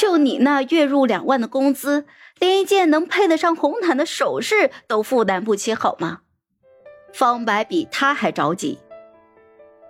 [0.00, 2.06] 就你那月入两万的工资，
[2.38, 6.20] 连一件能配得上红毯的首饰都负担不起，好吗？
[7.12, 8.78] 方白比他还着急。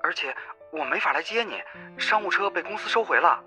[0.03, 0.35] 而且
[0.73, 1.55] 我没法来接你，
[1.99, 3.41] 商务车被公司收回了。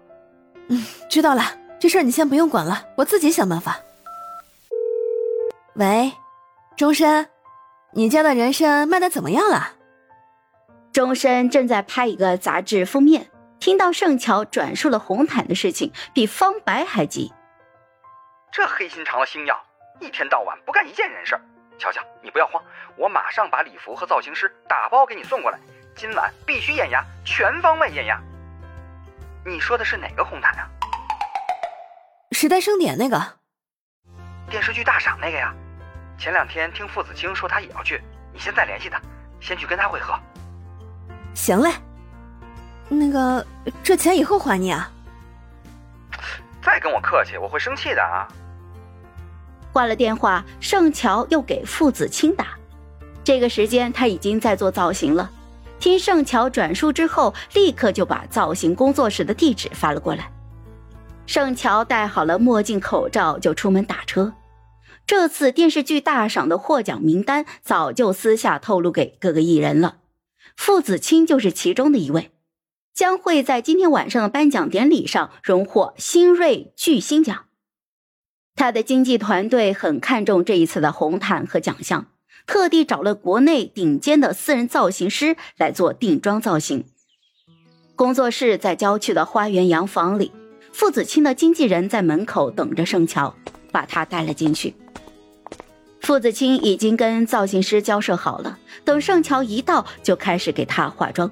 [0.68, 1.44] 嗯，知道了，
[1.80, 3.80] 这事儿你先不用管了，我自己想办法。
[5.76, 6.12] 喂，
[6.76, 7.28] 钟深，
[7.94, 9.74] 你家的人参卖的怎么样了？
[10.92, 13.30] 钟深正在拍一个杂志封面，
[13.60, 17.32] 听到盛乔转述了红毯的事情，比方白还急。
[18.52, 19.62] 这黑心肠的星耀，
[20.00, 21.42] 一天到晚不干一件人事儿。
[21.78, 22.62] 乔乔，你不要慌，
[22.98, 25.60] 我马上把礼服和造型师打包给你送过来。
[25.96, 28.20] 今晚必须艳压，全方位艳压。
[29.46, 30.68] 你说的是哪个红毯啊？
[32.32, 33.22] 时代盛典那个，
[34.50, 35.54] 电视剧大赏那个呀。
[36.18, 38.02] 前两天听傅子清说他也要去，
[38.34, 39.00] 你现在联系他，
[39.40, 40.18] 先去跟他会合。
[41.34, 41.72] 行嘞，
[42.90, 43.46] 那个
[43.84, 44.92] 这钱以后还你啊。
[46.62, 48.28] 再跟我客气，我会生气的啊。
[49.72, 52.48] 挂了电话，盛乔又给傅子清打。
[53.24, 55.30] 这个时间他已经在做造型了。
[55.80, 60.30] 听盛乔转述之后，立刻就把造型工作室的地址发了过来。
[61.26, 64.34] 盛乔戴好了墨镜、口罩，就出门打车。
[65.06, 69.98] 这次电视剧大赏的获奖名单早就私下透露给各个艺人了。
[70.58, 72.32] 傅子清就是其中的一位，
[73.00, 77.46] 将会在今天晚上的颁奖典礼上荣获新锐巨星奖。
[78.58, 82.08] 他的经纪团队很看重这一次的红毯和奖项，
[82.46, 86.84] 特地找了国内顶尖的私人造型师来做定妆造型。
[87.96, 90.34] 工作室在郊区的花园洋房里，
[90.74, 93.34] 傅子清的经纪人在门口等着盛乔，
[93.72, 94.76] 把他带了进去。
[96.02, 101.32] 傅子清已经跟造型师交涉好了，等盛乔一到，就开始给他化妆。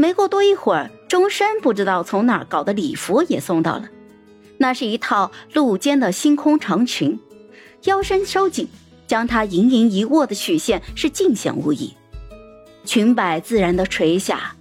[0.00, 3.88] 没过多一会儿，钟山不知道从哪儿搞的礼服也送到了，
[4.58, 7.18] 那是一套露肩的星空长裙，
[7.82, 8.68] 腰身收紧，
[9.08, 11.92] 将她盈盈一握的曲线是尽显无疑。
[12.84, 14.54] 裙摆自然的垂下，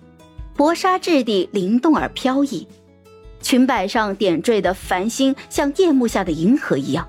[0.55, 2.67] 薄纱质地灵动而飘逸，
[3.39, 7.07] 裙摆上点缀的繁星像夜幕下的银河一样。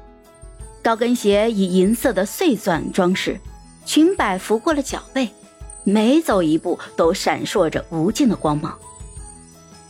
[0.82, 3.40] 高跟鞋以银色的碎钻装饰，
[3.86, 5.30] 裙摆拂过了脚背，
[5.88, 8.78] 每走一步都闪烁着无尽的光芒。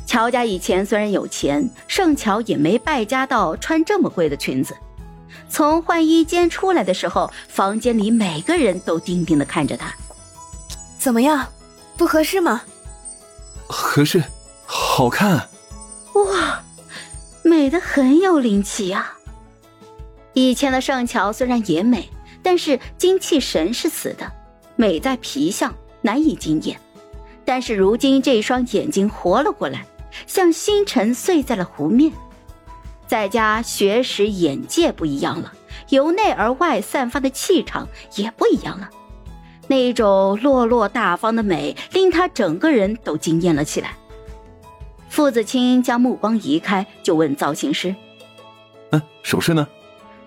[0.06, 4.76] 乔家以前虽然有钱，盛乔也没败家到穿这么贵的裙子。
[5.50, 9.92] 从换衣间出来的时候，房间里每个人都定定的看着他。
[10.98, 11.46] 怎么样，
[11.96, 12.62] 不合适吗？
[13.66, 14.22] 合适，
[14.64, 15.48] 好看。
[16.14, 16.62] 哇，
[17.42, 19.14] 美的很有灵气啊。
[20.32, 22.08] 以前的盛乔虽然也美，
[22.42, 24.30] 但是精气神是死的，
[24.76, 25.74] 美在皮相，
[26.08, 26.80] 难以惊艳。
[27.44, 29.84] 但是如今这双眼睛活了过来，
[30.26, 32.10] 像星辰碎在了湖面。
[33.06, 35.52] 在家学识眼界不一样了，
[35.90, 37.86] 由内而外散发的气场
[38.16, 38.88] 也不一样了。
[39.66, 43.94] 那种落落大方的美，令他整个人都惊艳了起来。
[45.10, 47.94] 傅子清将目光移开，就问造型师
[48.92, 49.68] ：“嗯，首饰呢？”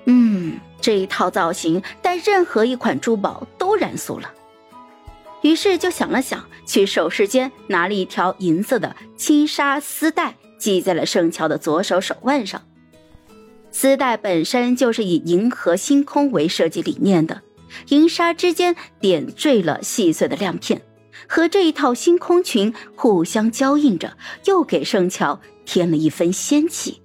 [0.06, 4.32] 嗯，这一套造型带任何一款珠宝都染俗了。
[5.42, 12.62] 于是就想了想，去首饰间拿了一条银色的轻纱丝带，系在了盛乔的左手手腕上。
[13.72, 17.42] 丝带本身就是以银河星空为设计理念的，
[17.88, 20.82] 银纱之间点缀了细碎的亮片，
[21.28, 27.01] 和这一套星空裙互相交映着，又给盛乔添了一分仙气。